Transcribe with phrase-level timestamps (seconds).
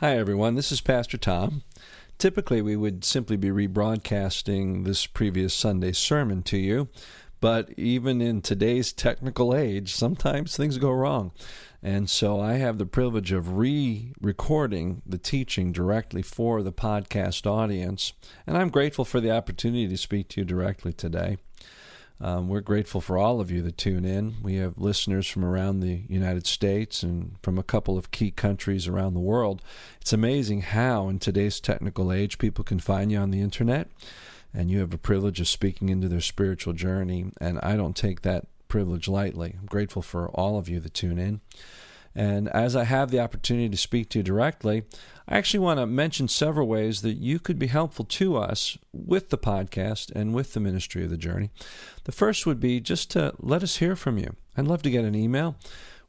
[0.00, 0.56] Hi, everyone.
[0.56, 1.62] This is Pastor Tom.
[2.18, 6.88] Typically, we would simply be rebroadcasting this previous Sunday's sermon to you,
[7.40, 11.32] but even in today's technical age, sometimes things go wrong.
[11.82, 17.46] And so I have the privilege of re recording the teaching directly for the podcast
[17.46, 18.12] audience.
[18.46, 21.38] And I'm grateful for the opportunity to speak to you directly today.
[22.20, 24.36] Um, we're grateful for all of you that tune in.
[24.42, 28.88] We have listeners from around the United States and from a couple of key countries
[28.88, 29.62] around the world.
[30.00, 33.88] It's amazing how, in today's technical age, people can find you on the internet
[34.54, 37.26] and you have a privilege of speaking into their spiritual journey.
[37.38, 39.56] And I don't take that privilege lightly.
[39.60, 41.40] I'm grateful for all of you that tune in.
[42.16, 44.84] And as I have the opportunity to speak to you directly,
[45.28, 49.28] I actually want to mention several ways that you could be helpful to us with
[49.28, 51.50] the podcast and with the ministry of the journey.
[52.04, 54.34] The first would be just to let us hear from you.
[54.56, 55.56] I'd love to get an email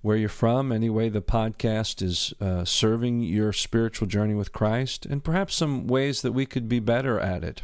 [0.02, 5.06] where you're from, any way the podcast is uh, serving your spiritual journey with Christ,
[5.06, 7.64] and perhaps some ways that we could be better at it.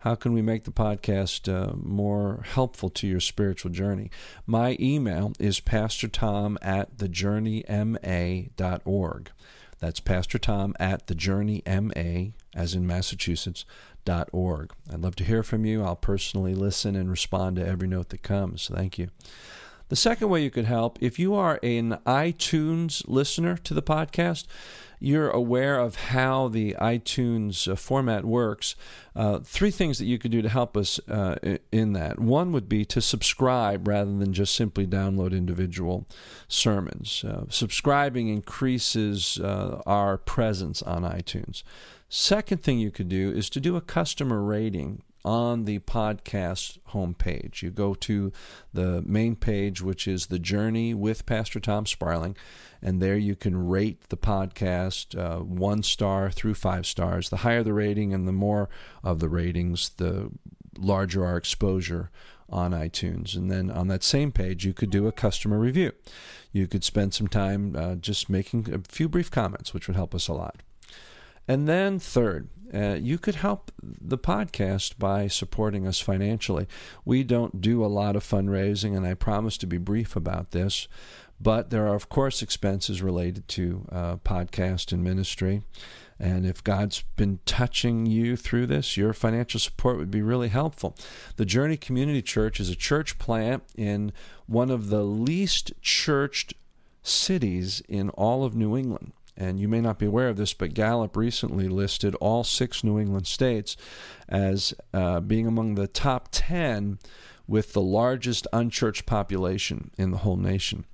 [0.00, 4.10] How can we make the podcast uh, more helpful to your spiritual journey?
[4.46, 9.30] My email is pastortom at thejourneyma.org.
[9.78, 13.66] That's Pastor Tom at thejourneyma, as in Massachusetts,
[14.06, 14.72] dot org.
[14.90, 15.82] I'd love to hear from you.
[15.82, 18.70] I'll personally listen and respond to every note that comes.
[18.72, 19.08] Thank you.
[19.90, 24.46] The second way you could help, if you are an iTunes listener to the podcast,
[25.00, 28.76] you're aware of how the iTunes uh, format works,
[29.16, 32.20] uh, three things that you could do to help us uh, in that.
[32.20, 36.06] One would be to subscribe rather than just simply download individual
[36.46, 37.24] sermons.
[37.24, 41.64] Uh, subscribing increases uh, our presence on iTunes.
[42.08, 47.62] Second thing you could do is to do a customer rating on the podcast homepage.
[47.62, 48.32] You go to
[48.72, 52.36] the main page, which is The Journey with Pastor Tom Sparling,
[52.82, 57.28] and there you can rate the podcast uh, one star through five stars.
[57.28, 58.68] The higher the rating and the more
[59.04, 60.30] of the ratings, the
[60.78, 62.10] larger our exposure
[62.48, 63.36] on iTunes.
[63.36, 65.92] And then on that same page, you could do a customer review.
[66.52, 70.14] You could spend some time uh, just making a few brief comments, which would help
[70.14, 70.62] us a lot.
[71.50, 76.68] And then, third, uh, you could help the podcast by supporting us financially.
[77.04, 80.86] We don't do a lot of fundraising, and I promise to be brief about this.
[81.40, 85.62] But there are, of course, expenses related to uh, podcast and ministry.
[86.20, 90.96] And if God's been touching you through this, your financial support would be really helpful.
[91.34, 94.12] The Journey Community Church is a church plant in
[94.46, 96.54] one of the least churched
[97.02, 99.14] cities in all of New England.
[99.40, 103.00] And you may not be aware of this, but Gallup recently listed all six New
[103.00, 103.74] England states
[104.28, 106.98] as uh, being among the top 10
[107.48, 110.84] with the largest unchurched population in the whole nation.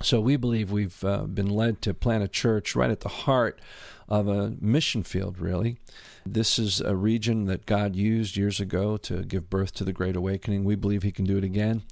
[0.00, 3.60] So we believe we've uh, been led to plant a church right at the heart
[4.08, 5.76] of a mission field, really.
[6.24, 10.14] This is a region that God used years ago to give birth to the Great
[10.14, 10.62] Awakening.
[10.62, 11.82] We believe He can do it again.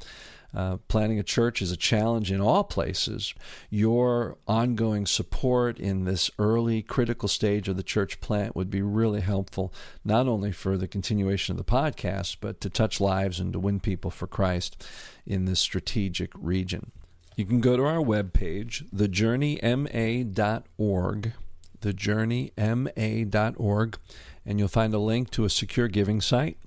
[0.52, 3.34] Uh, planting a church is a challenge in all places.
[3.68, 9.20] Your ongoing support in this early critical stage of the church plant would be really
[9.20, 9.72] helpful,
[10.04, 13.80] not only for the continuation of the podcast, but to touch lives and to win
[13.80, 14.84] people for Christ
[15.24, 16.90] in this strategic region.
[17.36, 21.32] You can go to our webpage, thejourneyma.org,
[21.80, 23.98] thejourneyma.org,
[24.44, 26.58] and you'll find a link to a secure giving site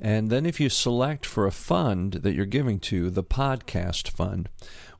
[0.00, 4.48] and then if you select for a fund that you're giving to, the podcast fund,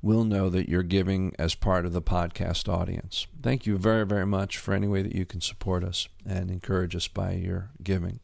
[0.02, 3.26] we'll know that you're giving as part of the podcast audience.
[3.40, 6.96] Thank you very, very much for any way that you can support us and encourage
[6.96, 8.20] us by your giving.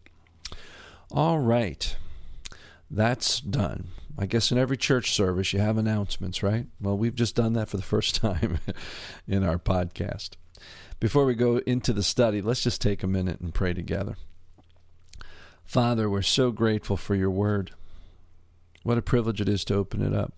[1.13, 1.97] All right.
[2.91, 3.89] That's done.
[4.17, 6.67] I guess in every church service you have announcements, right?
[6.81, 8.59] Well, we've just done that for the first time
[9.29, 10.31] in our podcast.
[11.01, 14.17] Before we go into the study, let's just take a minute and pray together.
[15.65, 17.73] Father, we're so grateful for your word.
[18.83, 20.35] What a privilege it is to open it up.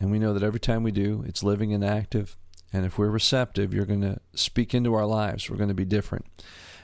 [0.00, 2.36] And we know that every time we do, it's living and active.
[2.72, 5.48] And if we're receptive, you're going to speak into our lives.
[5.48, 6.26] We're going to be different.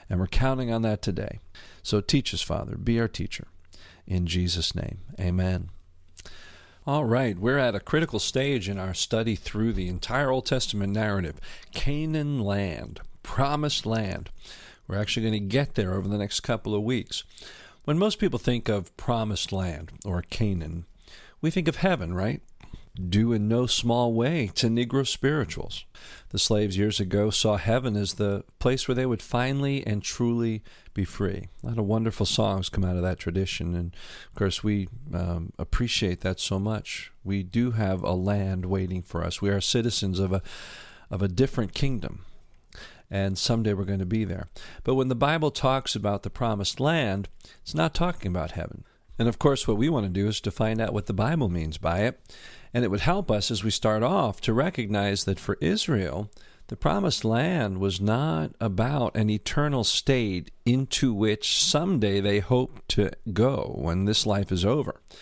[0.09, 1.39] And we're counting on that today.
[1.83, 2.77] So teach us, Father.
[2.77, 3.47] Be our teacher.
[4.07, 5.69] In Jesus' name, amen.
[6.87, 10.93] All right, we're at a critical stage in our study through the entire Old Testament
[10.93, 11.39] narrative
[11.73, 14.31] Canaan land, promised land.
[14.87, 17.23] We're actually going to get there over the next couple of weeks.
[17.83, 20.85] When most people think of promised land or Canaan,
[21.41, 22.41] we think of heaven, right?
[23.09, 25.85] Due in no small way to Negro spirituals.
[26.29, 30.61] The slaves years ago saw heaven as the place where they would finally and truly
[30.93, 31.47] be free.
[31.63, 33.95] A lot of wonderful songs come out of that tradition, and
[34.27, 37.11] of course, we um, appreciate that so much.
[37.23, 39.41] We do have a land waiting for us.
[39.41, 40.43] We are citizens of a
[41.09, 42.25] of a different kingdom.
[43.09, 44.47] And someday we're going to be there.
[44.83, 47.27] But when the Bible talks about the promised land,
[47.61, 48.85] it's not talking about heaven.
[49.19, 51.49] And of course, what we want to do is to find out what the Bible
[51.49, 52.19] means by it.
[52.73, 56.31] And it would help us as we start off to recognize that for Israel,
[56.71, 63.11] the promised land was not about an eternal state into which someday they hope to
[63.33, 65.01] go when this life is over.
[65.09, 65.17] It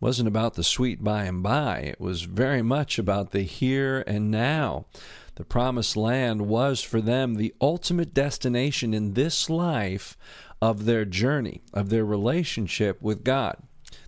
[0.00, 1.78] wasn't about the sweet by and by.
[1.80, 4.86] It was very much about the here and now.
[5.36, 10.16] The promised land was for them the ultimate destination in this life
[10.60, 13.56] of their journey, of their relationship with God.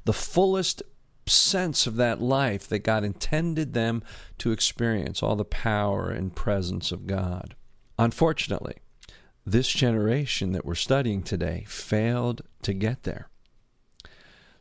[0.04, 0.82] The fullest
[1.26, 4.02] sense of that life that God intended them
[4.38, 7.54] to experience, all the power and presence of God.
[7.98, 8.76] Unfortunately,
[9.46, 13.28] this generation that we're studying today failed to get there.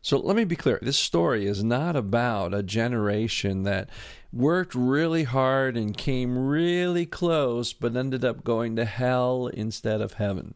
[0.03, 3.89] So let me be clear this story is not about a generation that
[4.33, 10.15] worked really hard and came really close but ended up going to hell instead of
[10.15, 10.55] heaven.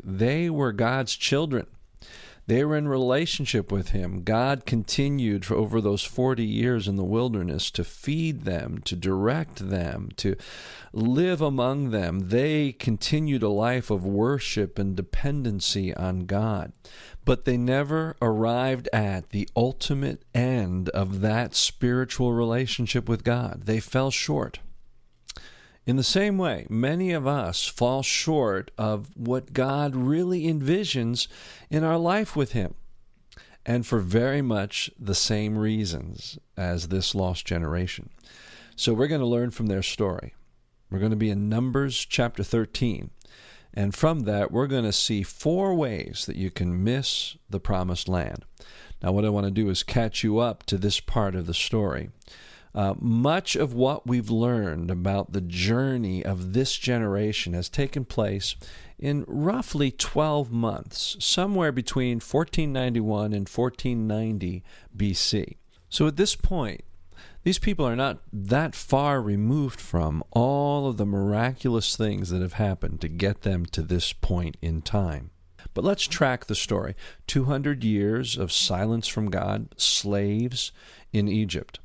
[0.00, 1.66] They were God's children.
[2.50, 4.24] They were in relationship with him.
[4.24, 9.70] God continued for over those 40 years in the wilderness to feed them, to direct
[9.70, 10.34] them, to
[10.92, 12.30] live among them.
[12.30, 16.72] They continued a life of worship and dependency on God.
[17.24, 23.62] But they never arrived at the ultimate end of that spiritual relationship with God.
[23.66, 24.58] They fell short.
[25.90, 31.26] In the same way, many of us fall short of what God really envisions
[31.68, 32.76] in our life with Him,
[33.66, 38.10] and for very much the same reasons as this lost generation.
[38.76, 40.32] So we're going to learn from their story.
[40.92, 43.10] We're going to be in Numbers chapter 13.
[43.74, 48.08] And from that, we're going to see four ways that you can miss the promised
[48.08, 48.44] land.
[49.02, 51.52] Now, what I want to do is catch you up to this part of the
[51.54, 52.10] story.
[52.74, 58.54] Uh, much of what we've learned about the journey of this generation has taken place
[58.98, 64.62] in roughly 12 months, somewhere between 1491 and 1490
[64.96, 65.56] BC.
[65.88, 66.82] So at this point,
[67.42, 72.52] these people are not that far removed from all of the miraculous things that have
[72.54, 75.30] happened to get them to this point in time.
[75.74, 76.94] But let's track the story
[77.26, 80.70] 200 years of silence from God, slaves
[81.12, 81.80] in Egypt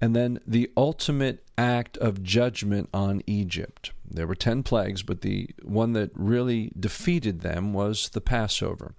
[0.00, 3.92] and then the ultimate act of judgment on Egypt.
[4.08, 8.94] There were 10 plagues, but the one that really defeated them was the Passover.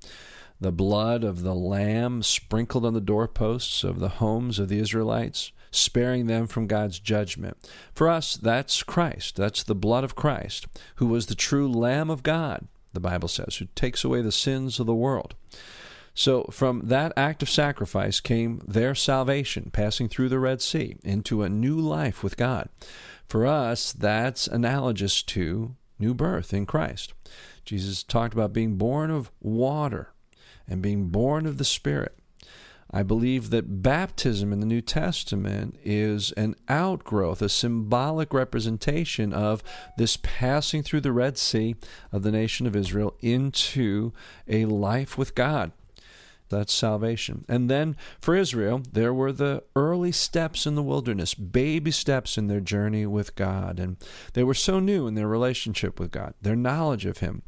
[0.61, 5.53] The blood of the lamb sprinkled on the doorposts of the homes of the Israelites,
[5.71, 7.57] sparing them from God's judgment.
[7.93, 9.37] For us, that's Christ.
[9.37, 13.57] That's the blood of Christ, who was the true Lamb of God, the Bible says,
[13.57, 15.35] who takes away the sins of the world.
[16.19, 21.43] So, from that act of sacrifice came their salvation, passing through the Red Sea into
[21.43, 22.67] a new life with God.
[23.25, 27.13] For us, that's analogous to new birth in Christ.
[27.63, 30.11] Jesus talked about being born of water
[30.67, 32.19] and being born of the Spirit.
[32.91, 39.63] I believe that baptism in the New Testament is an outgrowth, a symbolic representation of
[39.95, 41.77] this passing through the Red Sea
[42.11, 44.11] of the nation of Israel into
[44.49, 45.71] a life with God.
[46.49, 47.45] That's salvation.
[47.47, 52.47] And then for Israel, there were the early steps in the wilderness, baby steps in
[52.47, 53.79] their journey with God.
[53.79, 53.97] And
[54.33, 57.43] they were so new in their relationship with God, their knowledge of Him.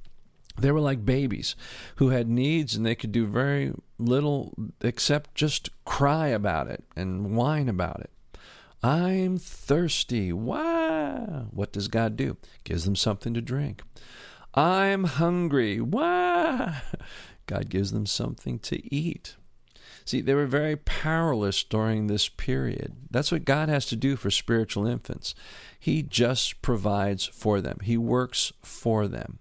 [0.57, 1.55] They were like babies
[1.95, 7.35] who had needs and they could do very little except just cry about it and
[7.35, 8.11] whine about it.
[8.83, 10.33] I'm thirsty.
[10.33, 11.45] Why?
[11.51, 12.37] What does God do?
[12.63, 13.83] Gives them something to drink.
[14.53, 15.79] I'm hungry.
[15.79, 16.81] Why?
[17.51, 19.35] God gives them something to eat.
[20.05, 22.95] See, they were very powerless during this period.
[23.11, 25.35] That's what God has to do for spiritual infants.
[25.77, 29.39] He just provides for them, He works for them.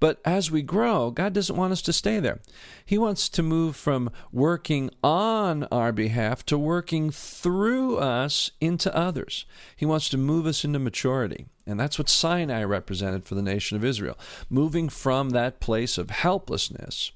[0.00, 2.40] But as we grow, God doesn't want us to stay there.
[2.84, 9.44] He wants to move from working on our behalf to working through us into others.
[9.76, 11.46] He wants to move us into maturity.
[11.66, 16.10] And that's what Sinai represented for the nation of Israel, moving from that place of
[16.10, 17.12] helplessness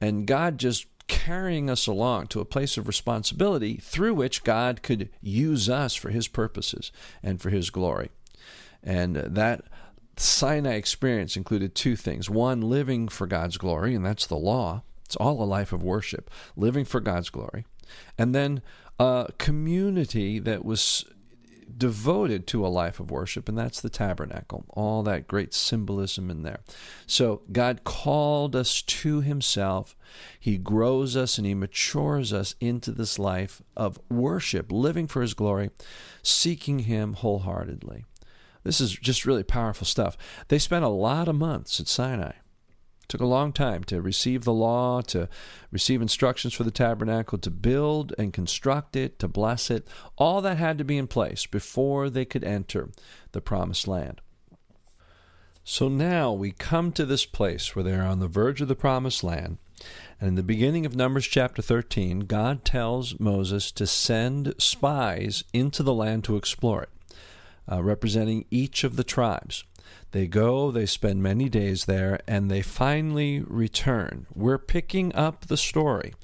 [0.00, 5.08] and God just carrying us along to a place of responsibility through which God could
[5.20, 6.92] use us for His purposes
[7.22, 8.10] and for His glory.
[8.82, 9.64] And that
[10.20, 14.82] Sinai experience included two things one, living for God's glory, and that's the law.
[15.04, 17.64] It's all a life of worship, living for God's glory.
[18.18, 18.60] And then
[18.98, 21.04] a community that was
[21.76, 24.64] devoted to a life of worship, and that's the tabernacle.
[24.70, 26.60] All that great symbolism in there.
[27.06, 29.96] So God called us to Himself.
[30.38, 35.34] He grows us and He matures us into this life of worship, living for His
[35.34, 35.70] glory,
[36.22, 38.04] seeking Him wholeheartedly.
[38.68, 40.18] This is just really powerful stuff.
[40.48, 42.32] They spent a lot of months at Sinai.
[42.32, 45.30] It took a long time to receive the law, to
[45.70, 49.88] receive instructions for the tabernacle, to build and construct it, to bless it.
[50.18, 52.90] All that had to be in place before they could enter
[53.32, 54.20] the promised land.
[55.64, 58.76] So now we come to this place where they are on the verge of the
[58.76, 59.56] promised land.
[60.20, 65.82] And in the beginning of Numbers chapter 13, God tells Moses to send spies into
[65.82, 66.90] the land to explore it,
[67.70, 69.64] uh, representing each of the tribes.
[70.12, 74.26] They go, they spend many days there, and they finally return.
[74.34, 76.14] We're picking up the story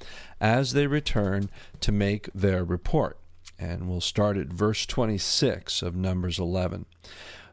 [0.41, 1.49] as they return
[1.81, 3.17] to make their report.
[3.57, 6.85] And we'll start at verse 26 of Numbers 11.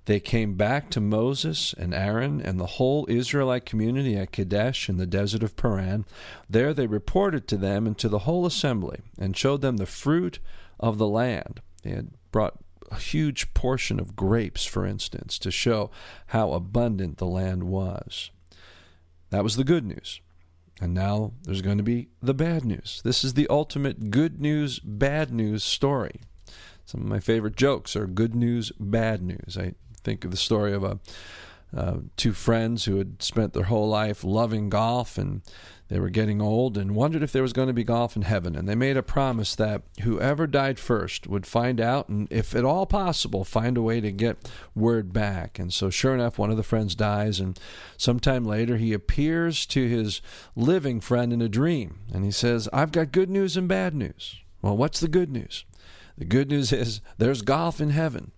[0.07, 4.97] They came back to Moses and Aaron and the whole Israelite community at Kadesh in
[4.97, 6.05] the desert of Paran.
[6.51, 10.41] There they reported to them and to the whole assembly and showed them the fruit
[10.81, 11.61] of the land.
[11.83, 12.59] They had brought
[12.93, 15.91] a huge portion of grapes, for instance, to show
[16.27, 18.31] how abundant the land was.
[19.31, 20.21] That was the good news.
[20.81, 23.01] And now there's going to be the bad news.
[23.05, 26.21] This is the ultimate good news, bad news story.
[26.85, 29.57] Some of my favorite jokes are good news, bad news.
[29.59, 30.99] I think of the story of a
[31.75, 35.41] uh, two friends who had spent their whole life loving golf and
[35.89, 38.57] they were getting old and wondered if there was going to be golf in heaven.
[38.57, 42.65] And they made a promise that whoever died first would find out and, if at
[42.65, 45.59] all possible, find a way to get word back.
[45.59, 47.41] And so, sure enough, one of the friends dies.
[47.41, 47.59] And
[47.97, 50.23] sometime later, he appears to his
[50.57, 52.01] living friend in a dream.
[52.13, 54.41] And he says, I've got good news and bad news.
[54.63, 55.65] Well, what's the good news?
[56.17, 58.33] The good news is there's golf in heaven.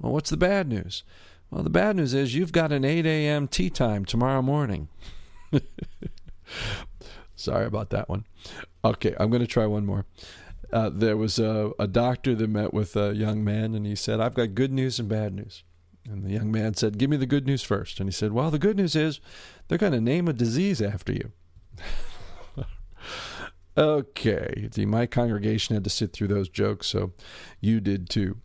[0.00, 1.04] Well, what's the bad news?
[1.50, 3.46] Well, the bad news is you've got an 8 a.m.
[3.46, 4.88] tee time tomorrow morning.
[7.34, 8.24] Sorry about that one.
[8.84, 10.06] Okay, I'm going to try one more.
[10.72, 14.20] Uh, there was a, a doctor that met with a young man, and he said,
[14.20, 15.62] I've got good news and bad news.
[16.08, 18.00] And the young man said, Give me the good news first.
[18.00, 19.20] And he said, Well, the good news is
[19.68, 21.32] they're going to name a disease after you.
[23.76, 24.68] okay.
[24.72, 27.12] See, my congregation had to sit through those jokes, so
[27.60, 28.38] you did too.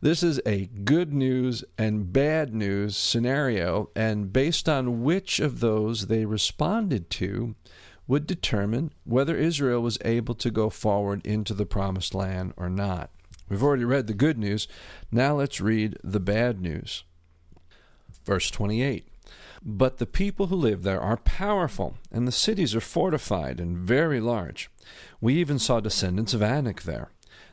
[0.00, 6.06] This is a good news and bad news scenario, and based on which of those
[6.06, 7.54] they responded to,
[8.08, 13.10] would determine whether Israel was able to go forward into the promised land or not.
[13.48, 14.66] We've already read the good news.
[15.10, 17.04] Now let's read the bad news.
[18.24, 19.11] Verse 28
[19.64, 24.20] But the people who live there are powerful, and the cities are fortified and very
[24.20, 24.68] large.
[25.20, 27.10] We even saw descendants of Anak there.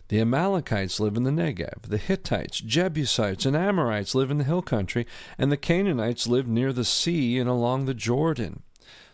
[0.07, 1.83] The Amalekites live in the Negev.
[1.83, 5.05] The Hittites, Jebusites, and Amorites live in the hill country,
[5.37, 8.63] and the Canaanites live near the sea and along the Jordan.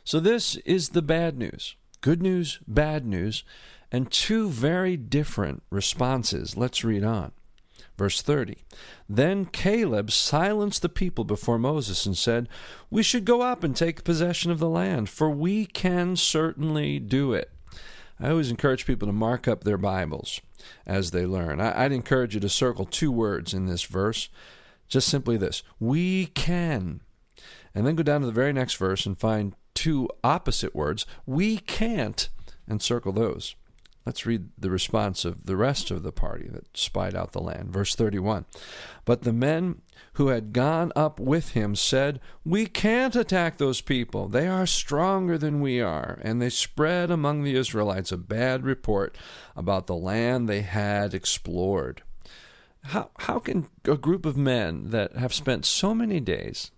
[0.06, 1.75] So, this is the bad news.
[2.00, 3.44] Good news, bad news,
[3.92, 6.56] and two very different responses.
[6.56, 7.34] Let's read on.
[7.98, 8.58] Verse 30
[9.08, 12.50] Then Caleb silenced the people before Moses and said,
[12.90, 17.34] We should go up and take possession of the land, for we can certainly do
[17.34, 17.52] it.
[18.20, 20.42] I always encourage people to mark up their Bibles
[20.86, 21.60] as they learn.
[21.60, 24.30] I'd encourage you to circle two words in this verse,
[24.88, 27.02] just simply this We can.
[27.74, 31.58] And then go down to the very next verse and find two opposite words, we
[31.58, 32.30] can't,
[32.68, 33.56] and circle those.
[34.05, 37.71] Let's read the response of the rest of the party that spied out the land.
[37.71, 38.45] Verse 31.
[39.03, 39.81] But the men
[40.13, 44.27] who had gone up with him said, We can't attack those people.
[44.27, 46.19] They are stronger than we are.
[46.21, 49.17] And they spread among the Israelites a bad report
[49.55, 52.03] about the land they had explored.
[52.83, 56.69] How, how can a group of men that have spent so many days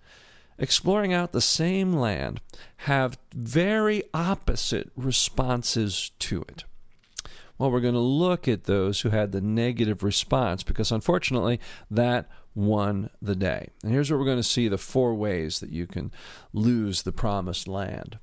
[0.58, 2.42] exploring out the same land
[2.78, 6.64] have very opposite responses to it.
[7.58, 11.60] Well, we're going to look at those who had the negative response because unfortunately
[11.90, 13.70] that won the day.
[13.84, 16.12] And here's what we're going to see the four ways that you can
[16.54, 18.20] lose the promised land.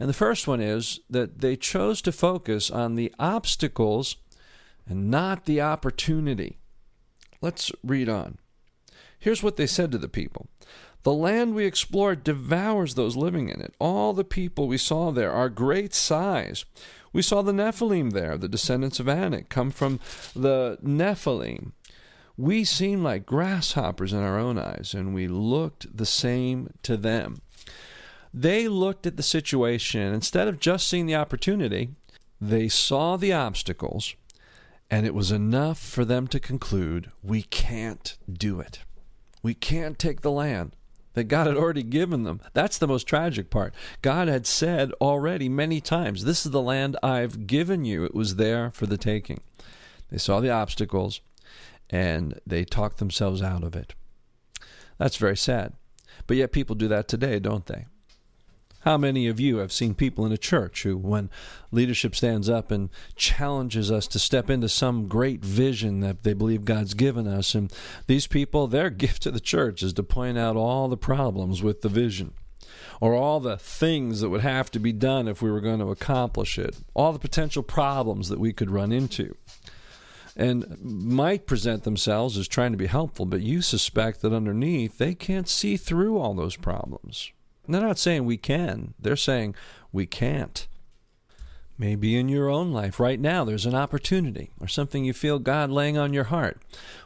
[0.00, 4.16] And the first one is that they chose to focus on the obstacles
[4.86, 6.58] and not the opportunity.
[7.40, 8.38] Let's read on.
[9.18, 10.48] Here's what they said to the people
[11.08, 13.72] the land we explored devours those living in it.
[13.78, 16.66] All the people we saw there are great size.
[17.14, 20.00] We saw the Nephilim there, the descendants of Anak, come from
[20.36, 21.72] the Nephilim.
[22.36, 27.40] We seemed like grasshoppers in our own eyes, and we looked the same to them.
[28.34, 31.88] They looked at the situation, instead of just seeing the opportunity,
[32.38, 34.14] they saw the obstacles,
[34.90, 38.80] and it was enough for them to conclude we can't do it.
[39.42, 40.74] We can't take the land
[41.18, 42.40] that God had already given them.
[42.54, 43.74] That's the most tragic part.
[44.00, 48.04] God had said already many times, This is the land I've given you.
[48.04, 49.40] It was there for the taking.
[50.10, 51.20] They saw the obstacles
[51.90, 53.94] and they talked themselves out of it.
[54.98, 55.74] That's very sad.
[56.26, 57.86] But yet people do that today, don't they?
[58.82, 61.30] How many of you have seen people in a church who, when
[61.72, 66.64] leadership stands up and challenges us to step into some great vision that they believe
[66.64, 67.72] God's given us, and
[68.06, 71.82] these people, their gift to the church is to point out all the problems with
[71.82, 72.34] the vision,
[73.00, 75.90] or all the things that would have to be done if we were going to
[75.90, 79.34] accomplish it, all the potential problems that we could run into
[80.36, 85.12] and might present themselves as trying to be helpful, but you suspect that underneath they
[85.12, 87.32] can't see through all those problems.
[87.68, 89.54] And they're not saying we can, they're saying
[89.92, 90.66] we can't.
[91.76, 95.70] Maybe in your own life right now there's an opportunity or something you feel God
[95.70, 96.62] laying on your heart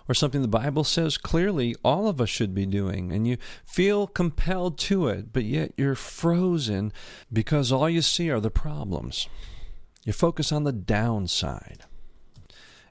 [0.08, 4.06] or something the Bible says clearly all of us should be doing and you feel
[4.06, 6.92] compelled to it, but yet you're frozen
[7.32, 9.28] because all you see are the problems.
[10.04, 11.86] You focus on the downside.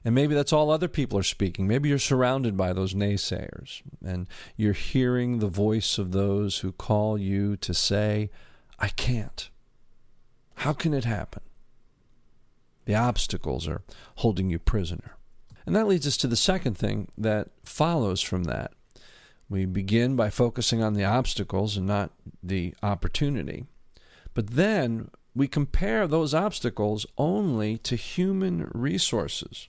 [0.04, 1.68] And maybe that's all other people are speaking.
[1.68, 7.16] Maybe you're surrounded by those naysayers and you're hearing the voice of those who call
[7.16, 8.30] you to say,
[8.78, 9.48] I can't.
[10.56, 11.42] How can it happen?
[12.84, 13.82] The obstacles are
[14.16, 15.16] holding you prisoner.
[15.64, 18.72] And that leads us to the second thing that follows from that.
[19.48, 22.10] We begin by focusing on the obstacles and not
[22.42, 23.66] the opportunity.
[24.34, 29.68] But then we compare those obstacles only to human resources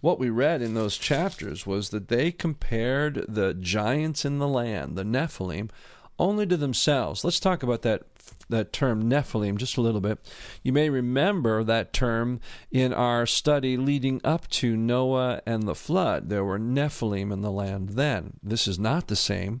[0.00, 4.96] what we read in those chapters was that they compared the giants in the land,
[4.96, 5.70] the Nephilim,
[6.18, 7.24] only to themselves.
[7.24, 8.02] Let's talk about that
[8.48, 10.18] that term Nephilim just a little bit.
[10.62, 12.40] You may remember that term
[12.70, 16.28] in our study leading up to Noah and the flood.
[16.28, 18.34] There were Nephilim in the land then.
[18.42, 19.60] This is not the same.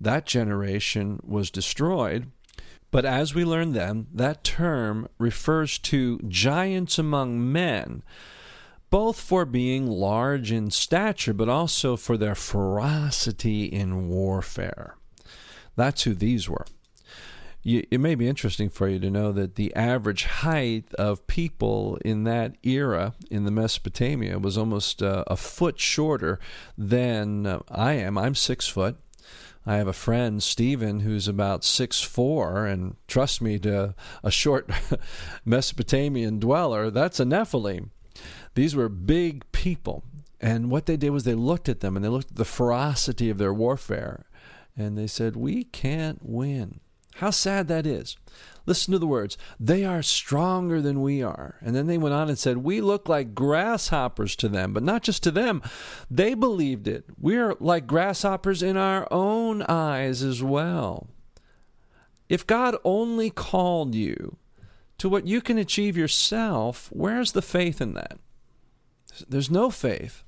[0.00, 2.30] That generation was destroyed.
[2.90, 8.02] But as we learn then, that term refers to giants among men
[8.96, 14.96] both for being large in stature, but also for their ferocity in warfare.
[15.74, 16.64] That's who these were.
[17.62, 22.24] It may be interesting for you to know that the average height of people in
[22.24, 26.40] that era in the Mesopotamia was almost uh, a foot shorter
[26.78, 28.16] than uh, I am.
[28.16, 28.96] I'm six foot.
[29.66, 34.70] I have a friend, Stephen, who's about six four, and trust me, to a short
[35.44, 37.90] Mesopotamian dweller, that's a Nephilim.
[38.56, 40.02] These were big people.
[40.40, 43.30] And what they did was they looked at them and they looked at the ferocity
[43.30, 44.26] of their warfare
[44.76, 46.80] and they said, We can't win.
[47.16, 48.16] How sad that is.
[48.64, 49.38] Listen to the words.
[49.60, 51.56] They are stronger than we are.
[51.60, 55.02] And then they went on and said, We look like grasshoppers to them, but not
[55.02, 55.62] just to them.
[56.10, 57.04] They believed it.
[57.20, 61.08] We are like grasshoppers in our own eyes as well.
[62.30, 64.38] If God only called you
[64.96, 68.18] to what you can achieve yourself, where's the faith in that?
[69.28, 70.22] There's no faith.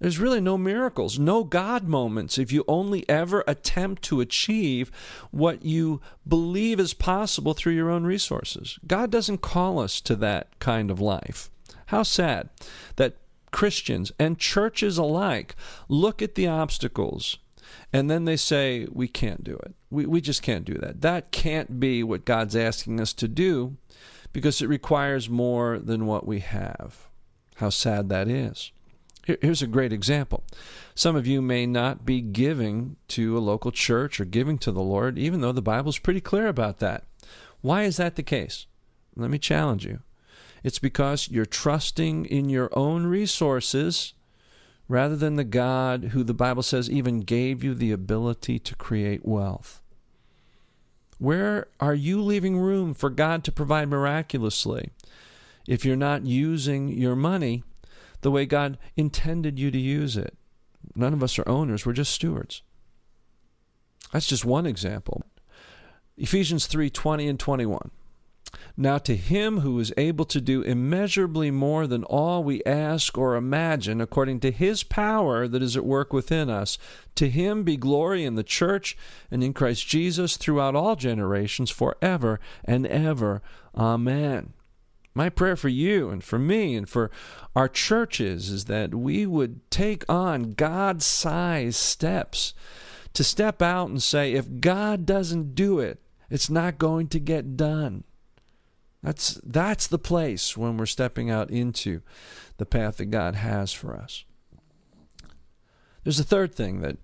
[0.00, 4.90] There's really no miracles, no God moments if you only ever attempt to achieve
[5.30, 8.78] what you believe is possible through your own resources.
[8.86, 11.50] God doesn't call us to that kind of life.
[11.86, 12.48] How sad
[12.96, 13.16] that
[13.50, 15.54] Christians and churches alike
[15.88, 17.36] look at the obstacles
[17.92, 19.74] and then they say, We can't do it.
[19.90, 21.02] We, we just can't do that.
[21.02, 23.76] That can't be what God's asking us to do
[24.32, 27.09] because it requires more than what we have.
[27.60, 28.72] How sad that is.
[29.24, 30.44] Here's a great example.
[30.94, 34.80] Some of you may not be giving to a local church or giving to the
[34.80, 37.04] Lord, even though the Bible's pretty clear about that.
[37.60, 38.64] Why is that the case?
[39.14, 40.00] Let me challenge you.
[40.64, 44.14] It's because you're trusting in your own resources
[44.88, 49.26] rather than the God who the Bible says even gave you the ability to create
[49.26, 49.82] wealth.
[51.18, 54.92] Where are you leaving room for God to provide miraculously?
[55.66, 57.62] If you're not using your money
[58.22, 60.36] the way God intended you to use it.
[60.94, 62.62] None of us are owners, we're just stewards.
[64.12, 65.22] That's just one example.
[66.16, 67.90] Ephesians 3 20 and 21.
[68.76, 73.36] Now, to him who is able to do immeasurably more than all we ask or
[73.36, 76.78] imagine, according to his power that is at work within us,
[77.14, 78.96] to him be glory in the church
[79.30, 83.40] and in Christ Jesus throughout all generations, forever and ever.
[83.76, 84.52] Amen.
[85.20, 87.10] My prayer for you and for me and for
[87.54, 92.54] our churches is that we would take on God sized steps
[93.12, 97.58] to step out and say, if God doesn't do it, it's not going to get
[97.58, 98.04] done.
[99.02, 102.00] That's, that's the place when we're stepping out into
[102.56, 104.24] the path that God has for us.
[106.02, 106.96] There's a third thing that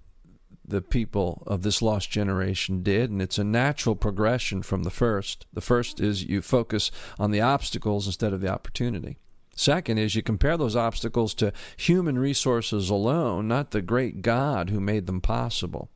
[0.69, 5.47] the people of this lost generation did, and it's a natural progression from the first.
[5.53, 9.19] The first is you focus on the obstacles instead of the opportunity.
[9.55, 14.81] Second is you compare those obstacles to human resources alone, not the great God who
[14.81, 15.89] made them possible.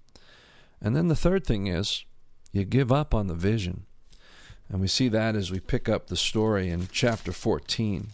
[0.80, 2.04] And then the third thing is
[2.52, 3.84] you give up on the vision.
[4.70, 8.08] And we see that as we pick up the story in chapter 14.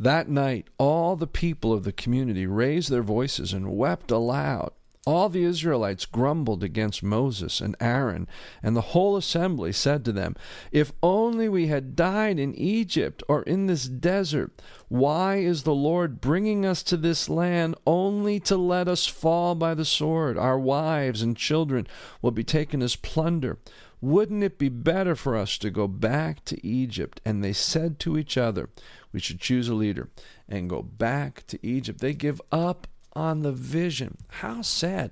[0.00, 4.72] That night, all the people of the community raised their voices and wept aloud.
[5.10, 8.28] All the Israelites grumbled against Moses and Aaron,
[8.62, 10.36] and the whole assembly said to them,
[10.70, 16.20] If only we had died in Egypt or in this desert, why is the Lord
[16.20, 20.38] bringing us to this land only to let us fall by the sword?
[20.38, 21.88] Our wives and children
[22.22, 23.58] will be taken as plunder.
[24.00, 27.20] Wouldn't it be better for us to go back to Egypt?
[27.24, 28.70] And they said to each other,
[29.12, 30.08] We should choose a leader
[30.48, 32.00] and go back to Egypt.
[32.00, 34.18] They give up on the vision.
[34.28, 35.10] How sad.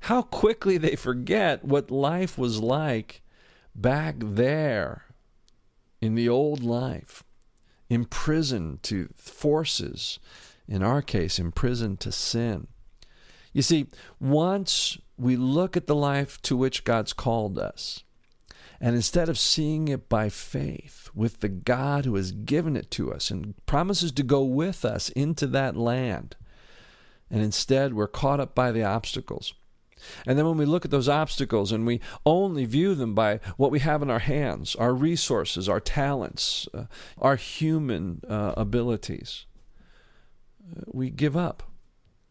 [0.00, 3.22] How quickly they forget what life was like
[3.74, 5.04] back there
[6.00, 7.24] in the old life,
[7.88, 10.18] imprisoned to forces,
[10.68, 12.66] in our case, imprisoned to sin.
[13.52, 13.86] You see,
[14.20, 18.04] once we look at the life to which God's called us,
[18.80, 23.12] and instead of seeing it by faith with the God who has given it to
[23.12, 26.36] us and promises to go with us into that land,
[27.30, 29.54] and instead we're caught up by the obstacles.
[30.26, 33.70] And then when we look at those obstacles and we only view them by what
[33.70, 36.84] we have in our hands, our resources, our talents, uh,
[37.18, 39.46] our human uh, abilities,
[40.76, 41.62] uh, we give up.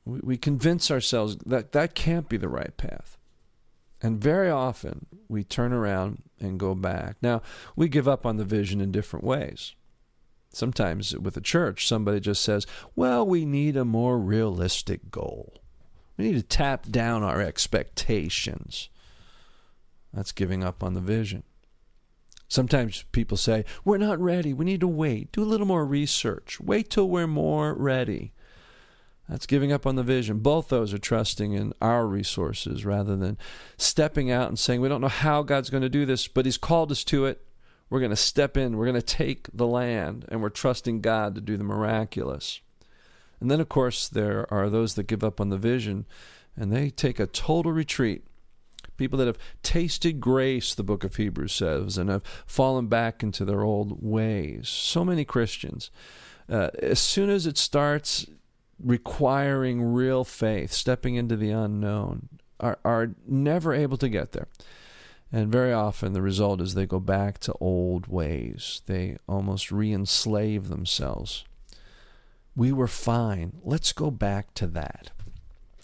[0.05, 3.17] We, we convince ourselves that that can't be the right path.
[4.01, 7.17] And very often we turn around and go back.
[7.21, 7.41] Now,
[7.75, 9.73] we give up on the vision in different ways.
[10.55, 12.65] Sometimes with a church, somebody just says,
[12.95, 15.61] well, we need a more realistic goal.
[16.15, 18.87] We need to tap down our expectations.
[20.13, 21.43] That's giving up on the vision.
[22.47, 24.53] Sometimes people say, We're not ready.
[24.53, 25.33] We need to wait.
[25.33, 26.61] Do a little more research.
[26.61, 28.31] Wait till we're more ready.
[29.27, 30.39] That's giving up on the vision.
[30.39, 33.37] Both those are trusting in our resources rather than
[33.75, 36.57] stepping out and saying, We don't know how God's going to do this, but He's
[36.57, 37.44] called us to it.
[37.89, 41.35] We're going to step in, we're going to take the land, and we're trusting God
[41.35, 42.61] to do the miraculous.
[43.39, 46.05] And then, of course, there are those that give up on the vision
[46.57, 48.23] and they take a total retreat.
[48.97, 53.43] People that have tasted grace, the book of Hebrews says, and have fallen back into
[53.43, 54.69] their old ways.
[54.69, 55.91] So many Christians.
[56.47, 58.25] Uh, as soon as it starts
[58.81, 64.47] requiring real faith, stepping into the unknown, are, are never able to get there.
[65.35, 68.81] And very often the result is they go back to old ways.
[68.85, 71.43] They almost re enslave themselves.
[72.55, 73.57] We were fine.
[73.61, 75.11] Let's go back to that.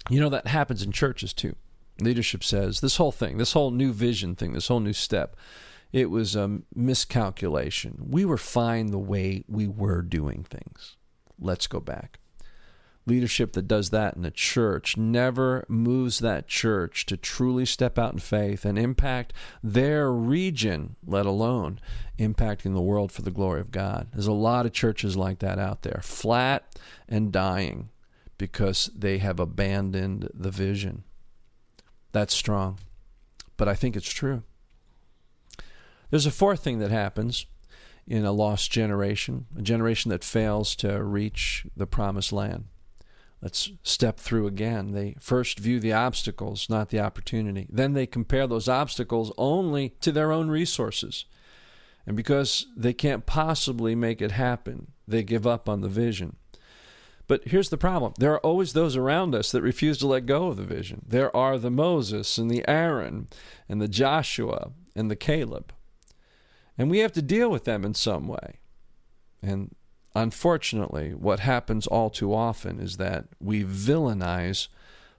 [0.09, 1.57] You know, that happens in churches too.
[1.99, 5.35] Leadership says this whole thing, this whole new vision thing, this whole new step,
[5.91, 8.05] it was a miscalculation.
[8.09, 10.95] We were fine the way we were doing things.
[11.37, 12.20] Let's go back
[13.05, 18.13] leadership that does that in a church never moves that church to truly step out
[18.13, 19.33] in faith and impact
[19.63, 21.79] their region, let alone
[22.19, 24.07] impacting the world for the glory of God.
[24.13, 27.89] There's a lot of churches like that out there, flat and dying
[28.37, 31.03] because they have abandoned the vision.
[32.11, 32.79] That's strong,
[33.57, 34.43] but I think it's true.
[36.09, 37.45] There's a fourth thing that happens
[38.05, 42.65] in a lost generation, a generation that fails to reach the promised land.
[43.41, 44.91] Let's step through again.
[44.91, 47.67] They first view the obstacles, not the opportunity.
[47.69, 51.25] Then they compare those obstacles only to their own resources.
[52.05, 56.35] And because they can't possibly make it happen, they give up on the vision.
[57.27, 60.47] But here's the problem there are always those around us that refuse to let go
[60.47, 61.03] of the vision.
[61.07, 63.27] There are the Moses and the Aaron
[63.69, 65.73] and the Joshua and the Caleb.
[66.77, 68.59] And we have to deal with them in some way.
[69.41, 69.73] And
[70.15, 74.67] unfortunately, what happens all too often is that we villainize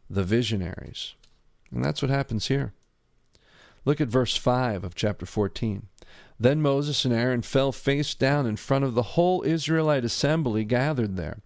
[0.09, 1.14] the visionaries.
[1.70, 2.72] And that's what happens here.
[3.85, 5.88] Look at verse 5 of chapter 14.
[6.38, 11.16] Then Moses and Aaron fell face down in front of the whole Israelite assembly gathered
[11.16, 11.38] there.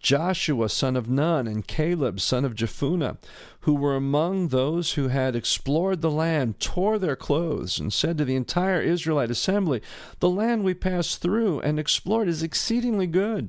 [0.00, 3.18] Joshua son of Nun and Caleb son of Jephunneh,
[3.60, 8.24] who were among those who had explored the land, tore their clothes and said to
[8.24, 9.82] the entire Israelite assembly,
[10.20, 13.48] The land we passed through and explored is exceedingly good.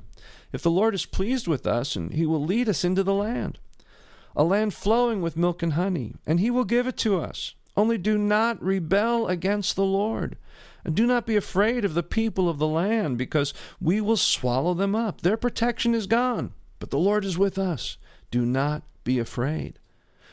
[0.52, 3.58] If the Lord is pleased with us, and he will lead us into the land,
[4.36, 7.54] a land flowing with milk and honey, and he will give it to us.
[7.76, 10.36] Only do not rebel against the Lord.
[10.84, 14.74] And do not be afraid of the people of the land, because we will swallow
[14.74, 15.20] them up.
[15.20, 17.96] Their protection is gone, but the Lord is with us.
[18.30, 19.78] Do not be afraid.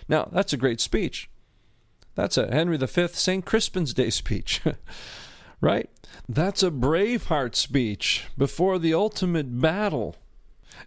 [0.08, 1.30] Now, that's a great speech.
[2.16, 3.46] That's a Henry V, St.
[3.46, 4.62] Crispin's Day speech,
[5.62, 5.90] right?
[6.28, 10.16] That's a Braveheart speech before the ultimate battle.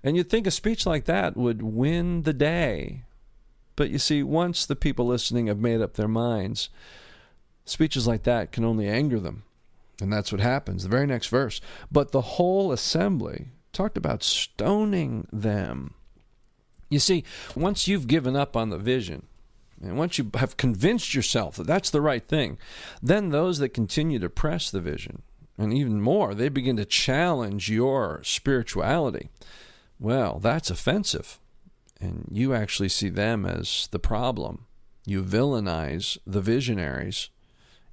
[0.02, 3.04] And you'd think a speech like that would win the day.
[3.76, 6.68] But you see, once the people listening have made up their minds,
[7.64, 9.44] speeches like that can only anger them.
[10.00, 10.82] And that's what happens.
[10.82, 11.60] The very next verse.
[11.90, 15.94] But the whole assembly talked about stoning them.
[16.88, 19.26] You see, once you've given up on the vision,
[19.80, 22.58] and once you have convinced yourself that that's the right thing,
[23.02, 25.22] then those that continue to press the vision,
[25.56, 29.28] and even more, they begin to challenge your spirituality.
[29.98, 31.38] Well, that's offensive.
[32.00, 34.66] And you actually see them as the problem.
[35.06, 37.28] You villainize the visionaries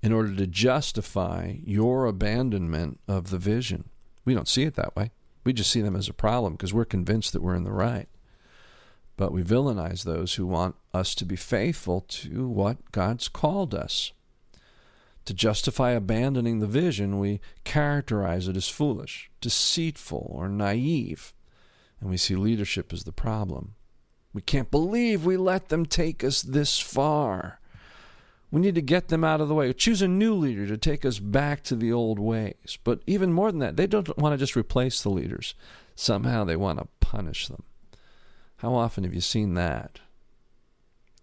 [0.02, 3.90] in order to justify your abandonment of the vision.
[4.26, 5.12] We don't see it that way.
[5.44, 8.10] We just see them as a problem because we're convinced that we're in the right.
[9.16, 14.12] But we villainize those who want us to be faithful to what God's called us.
[15.26, 21.34] To justify abandoning the vision, we characterize it as foolish, deceitful, or naive.
[22.00, 23.76] And we see leadership as the problem.
[24.34, 27.60] We can't believe we let them take us this far.
[28.50, 29.72] We need to get them out of the way.
[29.74, 32.78] Choose a new leader to take us back to the old ways.
[32.84, 35.54] But even more than that, they don't want to just replace the leaders.
[35.96, 37.64] Somehow they want to punish them.
[38.58, 40.00] How often have you seen that?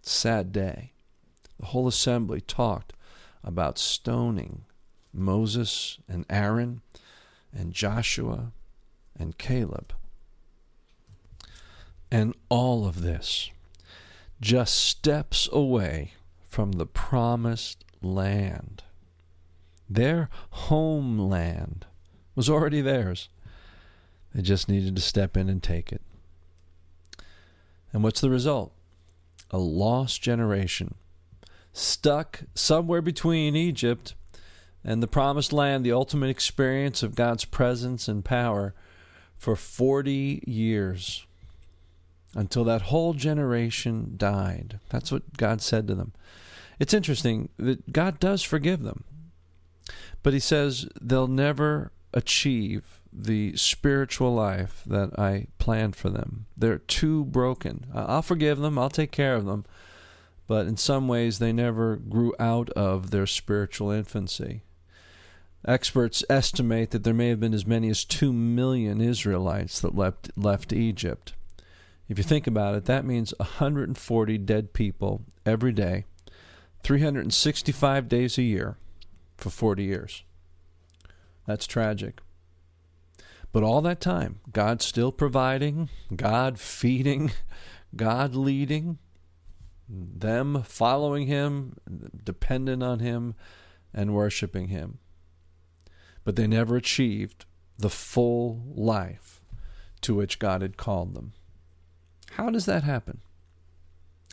[0.02, 0.92] Sad day.
[1.58, 2.92] The whole assembly talked
[3.42, 4.64] about stoning
[5.12, 6.82] Moses and Aaron
[7.52, 8.52] and Joshua
[9.18, 9.94] and Caleb.
[12.10, 13.50] And all of this
[14.40, 16.12] just steps away
[16.54, 18.84] from the promised land.
[19.90, 21.84] Their homeland
[22.36, 23.28] was already theirs.
[24.32, 26.00] They just needed to step in and take it.
[27.92, 28.72] And what's the result?
[29.50, 30.94] A lost generation,
[31.72, 34.14] stuck somewhere between Egypt
[34.84, 38.76] and the promised land, the ultimate experience of God's presence and power
[39.36, 41.26] for 40 years
[42.34, 44.80] until that whole generation died.
[44.88, 46.12] That's what God said to them.
[46.78, 49.04] It's interesting that God does forgive them,
[50.22, 56.46] but He says they'll never achieve the spiritual life that I planned for them.
[56.56, 57.86] They're too broken.
[57.94, 59.64] I'll forgive them, I'll take care of them,
[60.48, 64.62] but in some ways they never grew out of their spiritual infancy.
[65.66, 70.30] Experts estimate that there may have been as many as 2 million Israelites that left,
[70.36, 71.33] left Egypt.
[72.08, 76.04] If you think about it, that means 140 dead people every day
[76.82, 78.76] 365 days a year
[79.36, 80.22] for 40 years.
[81.46, 82.20] That's tragic.
[83.52, 87.32] But all that time, God still providing, God feeding,
[87.96, 88.98] God leading,
[89.88, 91.76] them following Him,
[92.22, 93.34] dependent on Him,
[93.94, 94.98] and worshiping Him.
[96.24, 97.44] But they never achieved
[97.78, 99.42] the full life
[100.02, 101.32] to which God had called them.
[102.36, 103.20] How does that happen?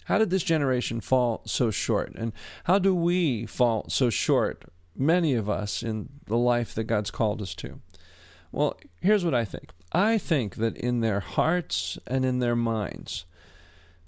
[0.06, 2.14] How did this generation fall so short?
[2.16, 2.34] And
[2.64, 7.42] how do we fall so short, many of us, in the life that God's called
[7.42, 7.80] us to?
[8.52, 13.26] Well, here's what I think I think that in their hearts and in their minds,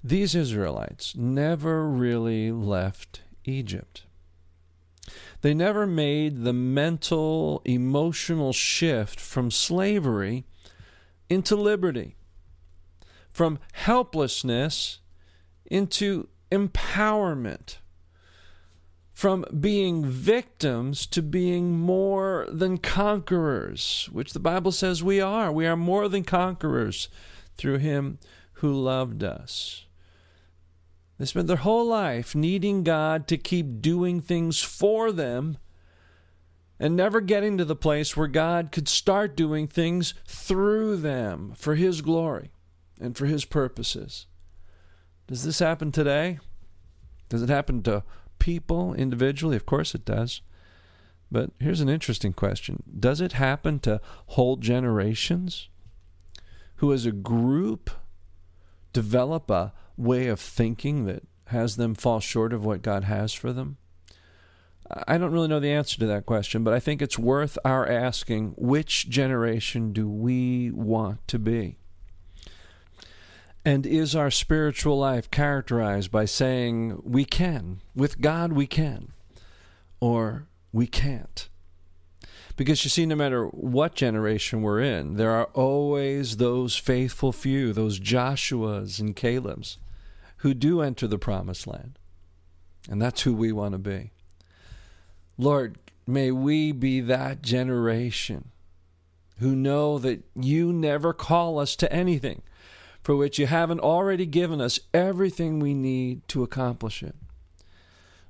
[0.04, 4.04] these Israelites never really left Egypt.
[5.42, 10.46] They never made the mental, emotional shift from slavery
[11.30, 12.16] into liberty,
[13.34, 15.00] from helplessness
[15.66, 17.78] into empowerment
[19.14, 25.52] from being victims to being more than conquerors, which the Bible says we are.
[25.52, 27.10] We are more than conquerors
[27.56, 28.18] through Him
[28.54, 29.86] who loved us.
[31.20, 35.58] They spent their whole life needing God to keep doing things for them
[36.80, 41.76] and never getting to the place where God could start doing things through them for
[41.76, 42.52] His glory
[43.00, 44.28] and for His purposes.
[45.28, 46.40] Does this happen today?
[47.30, 48.04] Does it happen to
[48.40, 49.56] people individually?
[49.56, 50.42] Of course it does.
[51.32, 55.70] But here's an interesting question Does it happen to whole generations
[56.76, 57.90] who, as a group,
[58.92, 63.52] develop a way of thinking that has them fall short of what God has for
[63.52, 63.78] them?
[65.08, 67.88] I don't really know the answer to that question, but I think it's worth our
[67.88, 71.78] asking which generation do we want to be?
[73.66, 79.14] And is our spiritual life characterized by saying we can, with God we can,
[80.02, 81.48] or we can't?
[82.56, 87.74] Because you see, no matter what generation we're in, there are always those faithful few,
[87.74, 89.78] those Joshuas and Calebs,
[90.38, 91.98] who do enter the promised land.
[92.90, 94.12] And that's who we want to be.
[95.38, 98.52] Lord, may we be that generation
[99.40, 102.44] who know that you never call us to anything
[103.04, 107.16] for which you haven't already given us everything we need to accomplish it.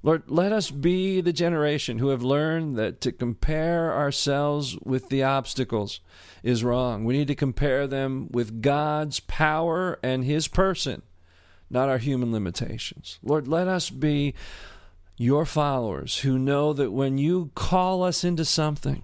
[0.05, 5.23] Lord, let us be the generation who have learned that to compare ourselves with the
[5.23, 6.01] obstacles
[6.43, 7.05] is wrong.
[7.05, 11.03] We need to compare them with God's power and His person,
[11.69, 13.17] not our human limitations.
[13.23, 14.33] Lord, let us be
[15.15, 19.03] your followers who know that when you call us into something,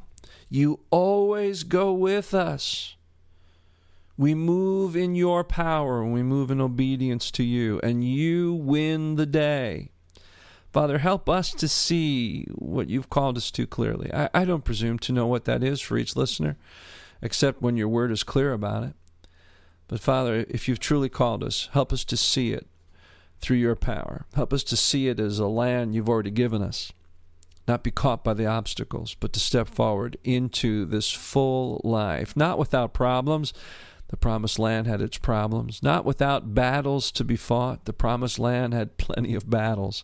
[0.49, 2.95] you always go with us.
[4.19, 9.15] We move in your power and we move in obedience to you, and you win
[9.15, 9.91] the day.
[10.73, 14.13] Father, help us to see what you've called us to clearly.
[14.13, 16.58] I, I, don't presume to know what that is for each listener,
[17.21, 18.93] except when your word is clear about it.
[19.88, 22.67] But Father, if you've truly called us, help us to see it
[23.39, 24.25] through your power.
[24.36, 26.91] Help us to see it as a land you've already given us.
[27.69, 32.60] Not be caught by the obstacles, but to step forward into this full life, not
[32.60, 33.53] without problems.
[34.10, 35.82] The promised land had its problems.
[35.82, 37.86] Not without battles to be fought.
[37.86, 40.04] The promised land had plenty of battles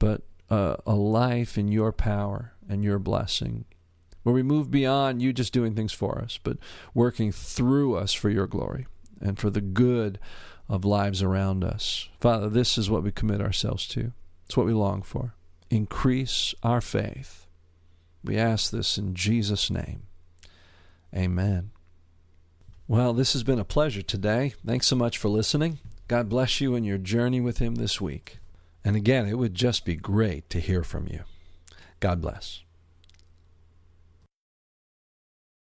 [0.00, 3.66] but uh, a life in your power and your blessing,
[4.24, 6.58] where we move beyond you just doing things for us, but
[6.92, 8.88] working through us for your glory
[9.20, 10.18] and for the good
[10.68, 12.08] of lives around us.
[12.18, 14.12] Father, this is what we commit ourselves to.
[14.46, 15.34] It's what we long for.
[15.68, 17.46] Increase our faith.
[18.24, 20.02] We ask this in Jesus' name.
[21.14, 21.70] Amen.
[22.90, 24.54] Well, this has been a pleasure today.
[24.66, 25.78] Thanks so much for listening.
[26.08, 28.38] God bless you in your journey with Him this week.
[28.84, 31.20] And again, it would just be great to hear from you.
[32.00, 32.62] God bless.